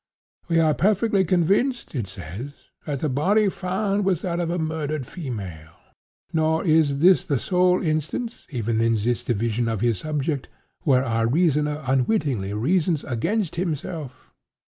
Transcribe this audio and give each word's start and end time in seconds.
'We 0.49 0.59
are 0.61 0.73
perfectly 0.73 1.23
convinced,' 1.23 1.93
it 1.93 2.07
says, 2.07 2.53
'that 2.87 3.01
the 3.01 3.07
body 3.09 3.49
found 3.49 4.03
was 4.03 4.23
that 4.23 4.39
of 4.39 4.49
a 4.49 4.57
murdered 4.57 5.05
female.' 5.05 5.75
"Nor 6.33 6.65
is 6.65 6.97
this 6.97 7.23
the 7.23 7.37
sole 7.37 7.83
instance, 7.83 8.47
even 8.49 8.81
in 8.81 8.95
this 8.95 9.23
division 9.23 9.67
of 9.67 9.81
his 9.81 9.99
subject, 9.99 10.47
where 10.81 11.03
our 11.05 11.27
reasoner 11.27 11.83
unwittingly 11.85 12.51
reasons 12.55 13.03
against 13.03 13.57
himself. 13.57 14.31